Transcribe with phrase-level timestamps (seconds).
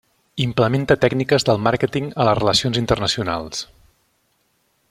[0.45, 3.65] Implementa tècniques del màrqueting a les relacions internacionals.